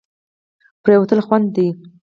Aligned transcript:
پرېوتل 0.83 1.19
خوند 1.25 1.45
دی. 1.55 1.67